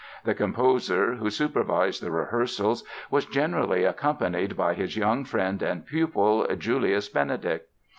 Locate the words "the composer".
0.23-1.13